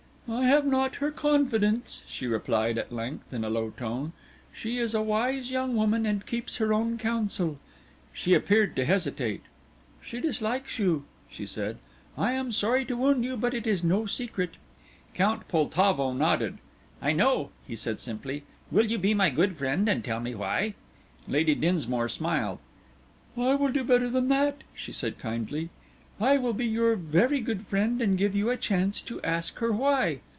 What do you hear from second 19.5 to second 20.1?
friend and